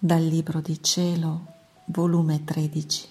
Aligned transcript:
Dal 0.00 0.22
Libro 0.22 0.60
di 0.60 0.80
Cielo, 0.80 1.54
volume 1.86 2.44
13, 2.44 3.08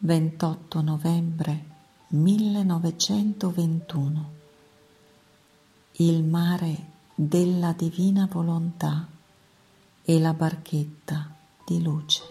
28 0.00 0.82
novembre 0.82 1.64
1921. 2.08 4.32
Il 5.92 6.24
mare 6.24 6.90
della 7.14 7.72
divina 7.72 8.28
volontà 8.30 9.08
e 10.02 10.20
la 10.20 10.34
barchetta 10.34 11.34
di 11.64 11.82
luce. 11.82 12.22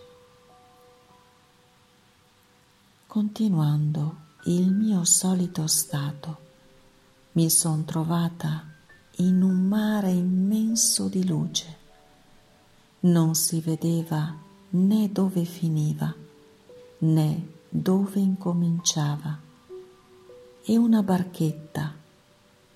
Continuando 3.08 4.18
il 4.44 4.70
mio 4.70 5.04
solito 5.04 5.66
stato, 5.66 6.38
mi 7.32 7.50
son 7.50 7.86
trovata 7.86 8.64
in 9.16 9.42
un 9.42 9.68
mare 9.68 10.12
immenso 10.12 11.08
di 11.08 11.26
luce. 11.26 11.81
Non 13.04 13.34
si 13.34 13.60
vedeva 13.62 14.36
né 14.70 15.12
dove 15.12 15.44
finiva 15.44 16.14
né 17.00 17.48
dove 17.68 18.20
incominciava 18.20 19.40
e 20.64 20.78
una 20.78 21.02
barchetta, 21.02 21.96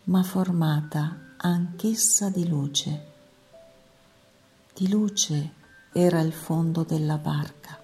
ma 0.05 0.23
formata 0.23 1.35
anch'essa 1.38 2.29
di 2.29 2.48
luce. 2.48 3.05
Di 4.73 4.89
luce 4.89 5.51
era 5.93 6.21
il 6.21 6.34
fondo 6.34 6.81
della 6.84 7.17
barca, 7.17 7.79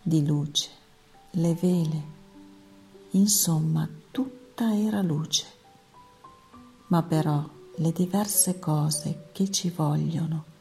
di 0.00 0.24
luce 0.24 0.70
le 1.30 1.54
vele, 1.54 2.02
insomma 3.10 3.88
tutta 4.12 4.76
era 4.76 5.02
luce. 5.02 5.46
Ma 6.86 7.02
però 7.02 7.44
le 7.74 7.92
diverse 7.92 8.60
cose 8.60 9.28
che 9.32 9.50
ci 9.50 9.70
vogliono 9.70 10.54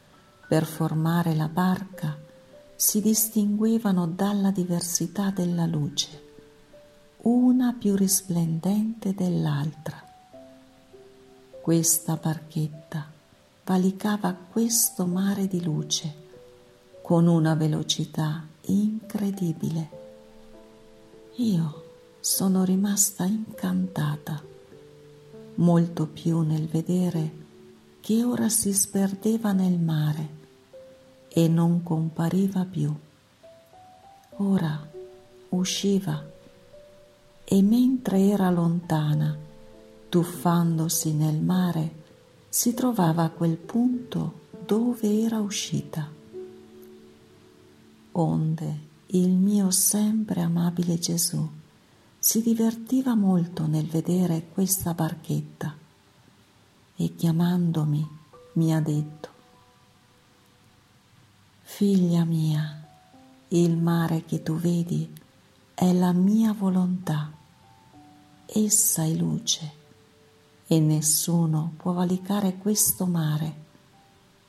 per 0.55 0.63
formare 0.63 1.35
la 1.35 1.49
barca 1.49 2.17
si 2.77 3.01
distinguevano 3.01 4.07
dalla 4.07 4.51
diversità 4.51 5.29
della 5.29 5.65
luce, 5.65 6.21
una 7.23 7.75
più 7.77 7.93
risplendente 7.93 9.13
dell'altra. 9.13 10.01
Questa 11.61 12.15
barchetta 12.15 13.05
valicava 13.65 14.33
questo 14.33 15.05
mare 15.05 15.45
di 15.47 15.61
luce 15.61 16.15
con 17.01 17.27
una 17.27 17.53
velocità 17.55 18.41
incredibile 18.67 19.89
io 21.35 21.83
sono 22.21 22.63
rimasta 22.63 23.25
incantata, 23.25 24.41
molto 25.55 26.07
più 26.07 26.39
nel 26.43 26.69
vedere 26.69 27.43
che 27.99 28.23
ora 28.23 28.47
si 28.47 28.71
sperdeva 28.71 29.51
nel 29.51 29.77
mare 29.77 30.43
e 31.37 31.49
non 31.49 31.83
compariva 31.83 32.63
più. 32.63 32.95
Ora 34.37 34.89
usciva 35.49 36.23
e 37.43 37.61
mentre 37.61 38.21
era 38.29 38.49
lontana, 38.49 39.37
tuffandosi 40.07 41.11
nel 41.11 41.35
mare, 41.35 42.03
si 42.47 42.73
trovava 42.73 43.23
a 43.23 43.29
quel 43.31 43.57
punto 43.57 44.43
dove 44.65 45.23
era 45.23 45.39
uscita. 45.39 46.09
Onde 48.13 48.79
il 49.07 49.31
mio 49.31 49.71
sempre 49.71 50.39
amabile 50.39 50.97
Gesù 50.97 51.45
si 52.17 52.41
divertiva 52.41 53.13
molto 53.13 53.67
nel 53.67 53.87
vedere 53.87 54.47
questa 54.53 54.93
barchetta 54.93 55.75
e 56.95 57.13
chiamandomi 57.13 58.07
mi 58.53 58.73
ha 58.73 58.79
detto, 58.79 59.34
Figlia 61.75 62.23
mia, 62.23 62.87
il 63.49 63.75
mare 63.75 64.23
che 64.23 64.41
tu 64.41 64.55
vedi 64.55 65.13
è 65.73 65.91
la 65.91 66.13
mia 66.13 66.53
volontà, 66.53 67.29
essa 68.45 69.03
è 69.03 69.09
luce 69.09 69.71
e 70.67 70.79
nessuno 70.79 71.73
può 71.75 71.91
valicare 71.91 72.55
questo 72.55 73.05
mare 73.07 73.55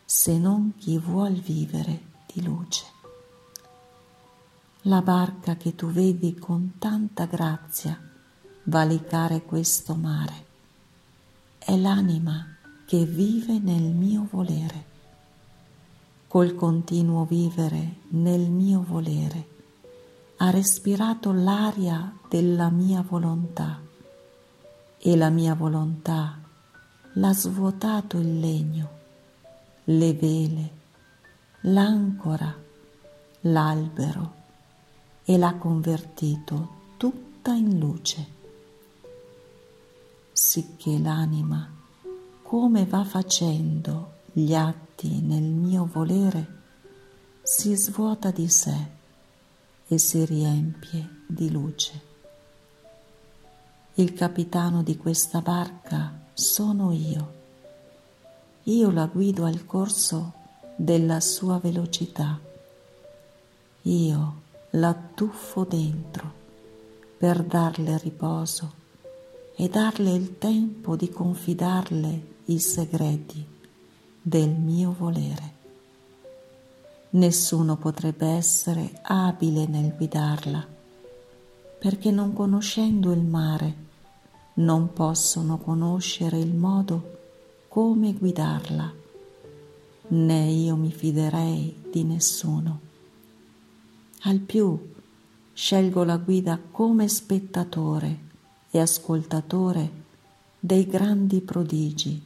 se 0.04 0.38
non 0.38 0.74
chi 0.78 0.98
vuol 0.98 1.32
vivere 1.32 2.00
di 2.32 2.44
luce 2.44 2.84
la 4.82 5.02
barca 5.02 5.56
che 5.56 5.74
tu 5.74 5.88
vedi 5.88 6.36
con 6.36 6.74
tanta 6.78 7.24
grazia 7.24 8.00
valicare 8.66 9.42
questo 9.42 9.96
mare. 9.96 10.46
È 11.58 11.76
l'anima 11.76 12.56
che 12.86 13.04
vive 13.04 13.58
nel 13.58 13.82
mio 13.82 14.28
volere. 14.30 14.94
Col 16.36 16.54
continuo 16.54 17.24
vivere 17.24 18.00
nel 18.08 18.50
mio 18.50 18.84
volere. 18.86 19.46
Ha 20.36 20.50
respirato 20.50 21.32
l'aria 21.32 22.14
della 22.28 22.68
mia 22.68 23.00
volontà 23.00 23.80
e 24.98 25.16
la 25.16 25.30
mia 25.30 25.54
volontà 25.54 26.38
l'ha 27.14 27.32
svuotato 27.32 28.18
il 28.18 28.38
legno, 28.38 28.90
le 29.84 30.12
vele, 30.12 30.70
l'ancora, 31.62 32.54
l'albero 33.40 34.34
e 35.24 35.38
l'ha 35.38 35.54
convertito 35.54 36.68
tutta 36.98 37.52
in 37.52 37.78
luce, 37.78 38.26
sicché 40.32 40.98
l'anima, 40.98 41.66
come 42.42 42.84
va 42.84 43.04
facendo 43.04 44.15
gli 44.38 44.52
atti 44.52 45.22
nel 45.22 45.44
mio 45.44 45.88
volere, 45.90 46.46
si 47.42 47.74
svuota 47.74 48.30
di 48.30 48.50
sé 48.50 48.76
e 49.88 49.96
si 49.96 50.26
riempie 50.26 51.22
di 51.26 51.50
luce. 51.50 52.00
Il 53.94 54.12
capitano 54.12 54.82
di 54.82 54.98
questa 54.98 55.40
barca 55.40 56.12
sono 56.34 56.92
io. 56.92 57.32
Io 58.64 58.90
la 58.90 59.06
guido 59.06 59.46
al 59.46 59.64
corso 59.64 60.34
della 60.76 61.20
sua 61.20 61.58
velocità. 61.58 62.38
Io 63.84 64.40
la 64.72 64.94
tuffo 65.14 65.64
dentro 65.64 66.30
per 67.16 67.42
darle 67.42 67.96
riposo 67.96 68.74
e 69.56 69.66
darle 69.70 70.12
il 70.12 70.36
tempo 70.36 70.94
di 70.94 71.08
confidarle 71.08 72.34
i 72.44 72.60
segreti 72.60 73.54
del 74.28 74.48
mio 74.48 74.92
volere. 74.98 75.52
Nessuno 77.10 77.76
potrebbe 77.76 78.26
essere 78.26 78.98
abile 79.02 79.66
nel 79.66 79.94
guidarla, 79.94 80.66
perché 81.78 82.10
non 82.10 82.32
conoscendo 82.32 83.12
il 83.12 83.20
mare 83.20 83.84
non 84.54 84.92
possono 84.92 85.58
conoscere 85.58 86.40
il 86.40 86.52
modo 86.56 87.18
come 87.68 88.14
guidarla, 88.14 88.92
né 90.08 90.50
io 90.50 90.74
mi 90.74 90.90
fiderei 90.90 91.84
di 91.92 92.02
nessuno. 92.02 92.80
Al 94.22 94.40
più 94.40 94.92
scelgo 95.52 96.02
la 96.02 96.16
guida 96.16 96.58
come 96.72 97.06
spettatore 97.06 98.18
e 98.72 98.80
ascoltatore 98.80 99.90
dei 100.58 100.84
grandi 100.84 101.40
prodigi 101.42 102.20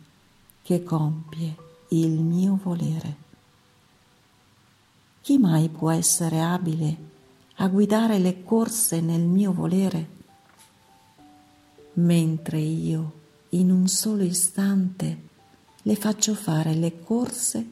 che 0.62 0.82
compie 0.82 1.68
il 1.90 2.20
mio 2.20 2.58
volere. 2.62 3.16
Chi 5.20 5.38
mai 5.38 5.68
può 5.68 5.90
essere 5.90 6.40
abile 6.40 7.08
a 7.56 7.68
guidare 7.68 8.18
le 8.18 8.42
corse 8.42 9.00
nel 9.00 9.22
mio 9.22 9.52
volere? 9.52 10.18
Mentre 11.94 12.58
io 12.58 13.18
in 13.50 13.70
un 13.70 13.88
solo 13.88 14.22
istante 14.22 15.28
le 15.82 15.96
faccio 15.96 16.34
fare 16.34 16.74
le 16.74 17.00
corse 17.02 17.66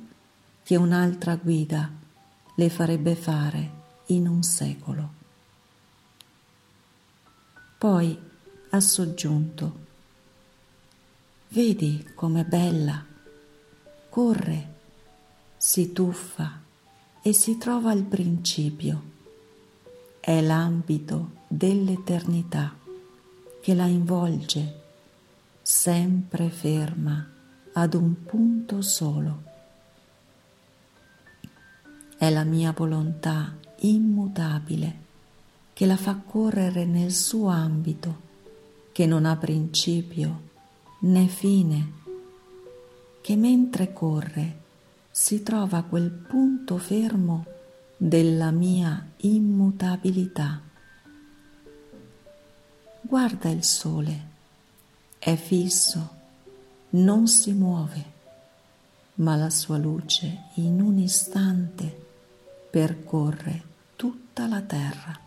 che 0.62 0.76
un'altra 0.76 1.37
guida 1.37 1.91
le 2.55 2.71
farebbe 2.71 3.14
fare 3.14 3.71
in 4.06 4.26
un 4.26 4.43
secolo. 4.43 5.14
Poi 7.79 8.19
ha 8.71 8.81
soggiunto, 8.81 9.87
vedi 11.50 12.05
com'è 12.14 12.44
bella, 12.44 13.05
corre, 14.08 14.75
si 15.56 15.93
tuffa 15.93 16.60
e 17.22 17.32
si 17.32 17.58
trova 17.58 17.90
al 17.90 18.02
principio. 18.02 19.02
È 20.20 20.40
l'ambito 20.40 21.31
dell'eternità 21.49 22.75
che 23.60 23.75
la 23.75 23.87
involge, 23.87 24.81
sempre 25.62 26.49
ferma 26.50 27.26
ad 27.72 27.94
un 27.94 28.25
punto 28.25 28.82
solo. 28.82 29.43
È 32.16 32.31
la 32.31 32.44
mia 32.44 32.72
volontà 32.72 33.56
immutabile 33.81 35.06
che 35.72 35.87
la 35.87 35.96
fa 35.96 36.16
correre 36.16 36.84
nel 36.84 37.12
suo 37.12 37.49
ambito, 37.49 38.26
che 38.93 39.06
non 39.06 39.25
ha 39.25 39.37
principio 39.37 40.46
né 41.00 41.28
fine, 41.28 41.93
che 43.28 43.36
mentre 43.36 43.92
corre 43.92 44.56
si 45.10 45.42
trova 45.42 45.82
quel 45.82 46.08
punto 46.08 46.78
fermo 46.78 47.44
della 47.94 48.50
mia 48.50 49.06
immutabilità. 49.16 50.62
Guarda 53.02 53.50
il 53.50 53.62
sole, 53.64 54.20
è 55.19 55.36
fisso, 55.36 56.10
non 56.90 57.28
si 57.28 57.52
muove, 57.52 58.04
ma 59.16 59.36
la 59.36 59.50
sua 59.50 59.76
luce 59.76 60.44
in 60.54 60.80
un 60.80 60.96
istante 60.96 62.06
percorre 62.70 63.62
tutta 63.94 64.46
la 64.46 64.62
terra. 64.62 65.20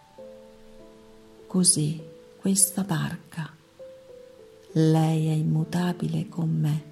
Così 1.45 2.01
questa 2.35 2.81
barca, 2.81 3.47
lei 4.71 5.27
è 5.27 5.33
immutabile 5.33 6.27
con 6.29 6.49
me, 6.49 6.90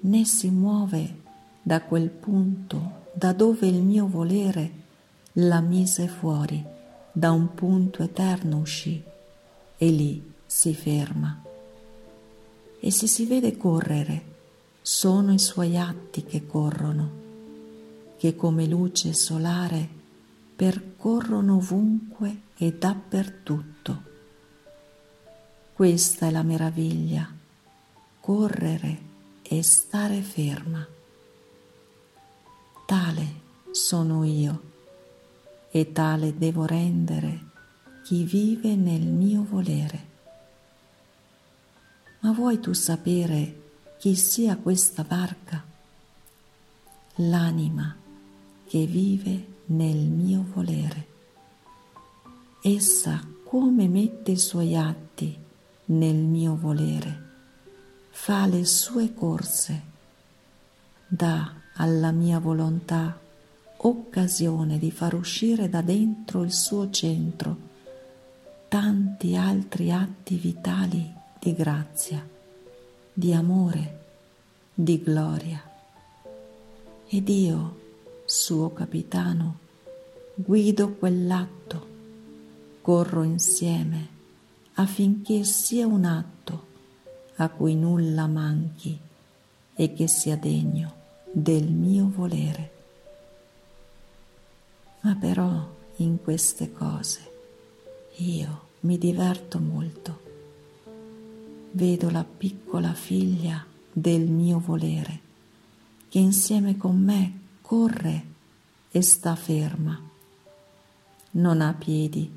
né 0.00 0.24
si 0.24 0.50
muove 0.50 1.16
da 1.62 1.82
quel 1.82 2.08
punto 2.08 3.06
da 3.12 3.32
dove 3.32 3.66
il 3.66 3.82
mio 3.82 4.06
volere 4.06 4.70
la 5.32 5.60
mise 5.60 6.06
fuori, 6.06 6.64
da 7.10 7.32
un 7.32 7.52
punto 7.54 8.02
eterno 8.02 8.58
uscì 8.58 9.02
e 9.76 9.90
lì 9.90 10.32
si 10.46 10.72
ferma. 10.74 11.42
E 12.80 12.90
se 12.92 13.08
si 13.08 13.26
vede 13.26 13.56
correre, 13.56 14.36
sono 14.82 15.32
i 15.32 15.38
suoi 15.38 15.76
atti 15.76 16.22
che 16.22 16.46
corrono, 16.46 17.10
che 18.16 18.36
come 18.36 18.66
luce 18.66 19.12
solare 19.12 19.88
percorrono 20.54 21.56
ovunque 21.56 22.42
e 22.56 22.72
dappertutto. 22.72 24.02
Questa 25.72 26.26
è 26.26 26.30
la 26.30 26.42
meraviglia, 26.42 27.28
correre 28.20 29.07
e 29.48 29.62
stare 29.62 30.20
ferma. 30.20 30.86
Tale 32.86 33.26
sono 33.70 34.24
io 34.24 34.62
e 35.70 35.92
tale 35.92 36.36
devo 36.36 36.66
rendere 36.66 37.46
chi 38.04 38.24
vive 38.24 38.74
nel 38.74 39.06
mio 39.06 39.44
volere. 39.48 40.06
Ma 42.20 42.32
vuoi 42.32 42.60
tu 42.60 42.72
sapere 42.72 43.62
chi 43.98 44.14
sia 44.16 44.56
questa 44.56 45.02
barca? 45.02 45.64
L'anima 47.16 47.96
che 48.66 48.86
vive 48.86 49.56
nel 49.66 49.96
mio 49.96 50.44
volere. 50.52 51.06
Essa 52.62 53.26
come 53.44 53.88
mette 53.88 54.32
i 54.32 54.38
suoi 54.38 54.76
atti 54.76 55.36
nel 55.86 56.16
mio 56.16 56.56
volere, 56.56 57.27
fa 58.28 58.44
le 58.44 58.66
sue 58.66 59.14
corse, 59.14 59.82
dà 61.06 61.50
alla 61.76 62.10
mia 62.10 62.38
volontà 62.38 63.18
occasione 63.78 64.76
di 64.78 64.90
far 64.90 65.14
uscire 65.14 65.70
da 65.70 65.80
dentro 65.80 66.42
il 66.42 66.52
suo 66.52 66.90
centro 66.90 67.56
tanti 68.68 69.34
altri 69.34 69.90
atti 69.90 70.36
vitali 70.36 71.10
di 71.40 71.54
grazia, 71.54 72.22
di 73.14 73.32
amore, 73.32 74.04
di 74.74 75.02
gloria. 75.02 75.62
Ed 77.08 77.28
io, 77.30 77.78
suo 78.26 78.74
capitano, 78.74 79.58
guido 80.34 80.90
quell'atto, 80.90 81.86
corro 82.82 83.22
insieme 83.22 84.06
affinché 84.74 85.44
sia 85.44 85.86
un 85.86 86.04
atto 86.04 86.67
a 87.40 87.48
cui 87.48 87.74
nulla 87.74 88.26
manchi 88.26 88.98
e 89.74 89.92
che 89.92 90.08
sia 90.08 90.36
degno 90.36 90.94
del 91.30 91.68
mio 91.68 92.10
volere. 92.14 92.70
Ma 95.00 95.14
però 95.14 95.68
in 95.96 96.20
queste 96.22 96.72
cose 96.72 97.32
io 98.16 98.66
mi 98.80 98.98
diverto 98.98 99.58
molto. 99.58 100.26
Vedo 101.70 102.10
la 102.10 102.24
piccola 102.24 102.92
figlia 102.92 103.64
del 103.92 104.22
mio 104.22 104.58
volere 104.58 105.26
che 106.08 106.18
insieme 106.18 106.76
con 106.76 106.98
me 107.00 107.38
corre 107.60 108.26
e 108.90 109.02
sta 109.02 109.36
ferma. 109.36 110.00
Non 111.32 111.60
ha 111.60 111.72
piedi 111.74 112.30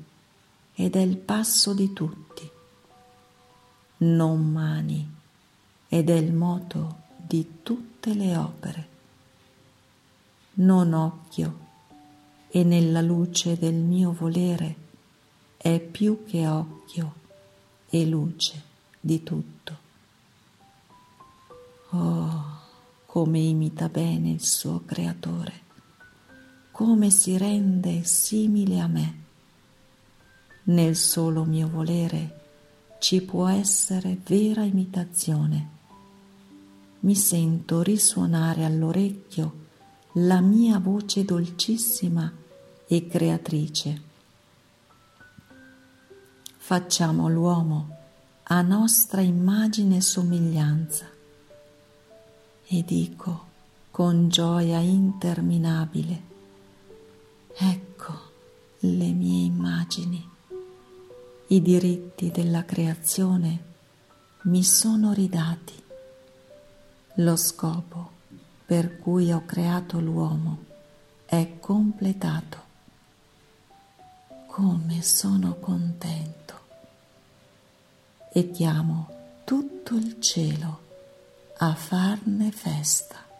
ed 0.74 0.94
è 0.94 1.00
il 1.00 1.16
passo 1.16 1.72
di 1.72 1.92
tutti. 1.92 2.48
Non 4.02 4.50
mani 4.50 5.08
ed 5.86 6.10
è 6.10 6.14
il 6.14 6.32
moto 6.32 7.02
di 7.16 7.60
tutte 7.62 8.14
le 8.14 8.36
opere. 8.36 8.88
Non 10.54 10.92
occhio 10.92 11.58
e 12.48 12.64
nella 12.64 13.00
luce 13.00 13.56
del 13.56 13.76
mio 13.76 14.10
volere 14.10 14.74
è 15.56 15.78
più 15.78 16.24
che 16.24 16.48
occhio 16.48 17.14
e 17.88 18.04
luce 18.04 18.62
di 18.98 19.22
tutto. 19.22 19.78
Oh, 21.90 22.58
come 23.06 23.38
imita 23.38 23.88
bene 23.88 24.30
il 24.30 24.42
suo 24.42 24.82
creatore, 24.84 25.60
come 26.72 27.10
si 27.10 27.38
rende 27.38 28.02
simile 28.02 28.80
a 28.80 28.88
me. 28.88 29.22
Nel 30.64 30.96
solo 30.96 31.44
mio 31.44 31.68
volere 31.68 32.40
ci 33.02 33.20
può 33.20 33.48
essere 33.48 34.16
vera 34.24 34.62
imitazione. 34.62 35.70
Mi 37.00 37.16
sento 37.16 37.82
risuonare 37.82 38.64
all'orecchio 38.64 39.66
la 40.12 40.40
mia 40.40 40.78
voce 40.78 41.24
dolcissima 41.24 42.32
e 42.86 43.08
creatrice. 43.08 44.02
Facciamo 46.58 47.28
l'uomo 47.28 47.96
a 48.44 48.62
nostra 48.62 49.20
immagine 49.20 49.96
e 49.96 50.00
somiglianza 50.00 51.06
e 52.68 52.84
dico 52.84 53.46
con 53.90 54.28
gioia 54.28 54.78
interminabile, 54.78 56.22
ecco 57.52 58.30
le 58.78 59.10
mie 59.10 59.46
immagini, 59.46 60.31
i 61.52 61.60
diritti 61.60 62.30
della 62.30 62.64
creazione 62.64 63.70
mi 64.44 64.64
sono 64.64 65.12
ridati, 65.12 65.74
lo 67.16 67.36
scopo 67.36 68.10
per 68.64 68.98
cui 68.98 69.30
ho 69.30 69.44
creato 69.44 70.00
l'uomo 70.00 70.64
è 71.26 71.58
completato. 71.60 72.70
Come 74.46 75.02
sono 75.02 75.56
contento 75.56 76.60
e 78.32 78.50
chiamo 78.50 79.42
tutto 79.44 79.94
il 79.96 80.22
cielo 80.22 80.80
a 81.58 81.74
farne 81.74 82.50
festa. 82.50 83.31